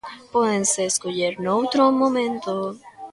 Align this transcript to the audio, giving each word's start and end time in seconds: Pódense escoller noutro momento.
Pódense 0.33 0.81
escoller 0.91 1.33
noutro 1.43 1.83
momento. 2.01 2.53